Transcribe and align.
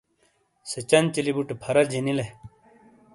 سے 0.69 0.79
چنچیلی 0.89 1.31
بُٹے 1.35 1.55
پھَرا 1.61 1.83
جینیلے۔ 1.91 2.25